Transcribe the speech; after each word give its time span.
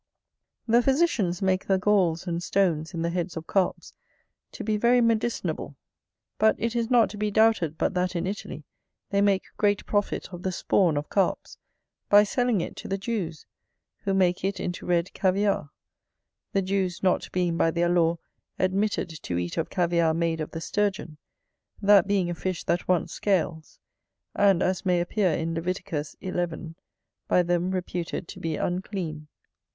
The 0.67 0.81
physicians 0.81 1.43
make 1.43 1.67
the 1.67 1.77
galls 1.77 2.25
and 2.25 2.41
stones 2.41 2.95
in 2.95 3.03
the 3.03 3.11
heads 3.11 3.37
of 3.37 3.45
Carps 3.45 3.93
to 4.51 4.63
be 4.63 4.75
very 4.75 4.99
medicinable. 4.99 5.75
But 6.39 6.55
it 6.57 6.75
is 6.75 6.89
not 6.89 7.07
to 7.11 7.17
be 7.17 7.29
doubted 7.29 7.77
but 7.77 7.93
that 7.93 8.15
in 8.15 8.25
Italy 8.25 8.63
they 9.11 9.21
make 9.21 9.43
great 9.57 9.85
profit 9.85 10.33
of 10.33 10.41
the 10.41 10.51
spawn 10.51 10.97
of 10.97 11.09
Carps, 11.11 11.59
by 12.09 12.23
selling 12.23 12.61
it 12.61 12.75
to 12.77 12.87
the 12.87 12.97
Jews, 12.97 13.45
who 13.99 14.15
make 14.15 14.43
it 14.43 14.59
into 14.59 14.87
red 14.87 15.13
caviare; 15.13 15.69
the 16.51 16.63
Jews 16.63 17.03
not 17.03 17.31
being 17.31 17.55
by 17.55 17.69
their 17.69 17.87
law 17.89 18.17
admitted 18.57 19.07
to 19.21 19.37
eat 19.37 19.55
of 19.55 19.69
caviare 19.69 20.15
made 20.15 20.41
of 20.41 20.49
the 20.49 20.61
Sturgeon, 20.61 21.17
that 21.79 22.07
being 22.07 22.27
a 22.27 22.33
fish 22.33 22.63
that 22.63 22.87
wants 22.87 23.13
scales, 23.13 23.77
and, 24.33 24.63
as 24.63 24.83
may 24.83 24.99
appear 24.99 25.31
in 25.31 25.53
Leviticus 25.53 26.15
xi., 26.19 26.33
by 27.27 27.43
them 27.43 27.69
reputed 27.69 28.27
to 28.29 28.39
be 28.39 28.55
unclean. 28.55 29.27